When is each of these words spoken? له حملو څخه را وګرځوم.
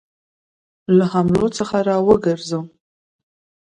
له 0.97 1.05
حملو 1.13 1.47
څخه 1.57 1.77
را 1.87 1.97
وګرځوم. 2.07 2.65